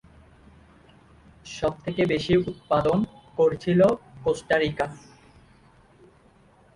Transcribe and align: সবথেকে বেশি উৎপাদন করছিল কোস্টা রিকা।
সবথেকে 1.51 2.01
বেশি 2.05 2.33
উৎপাদন 2.43 2.97
করছিল 3.37 3.79
কোস্টা 4.23 4.55
রিকা। 4.57 4.87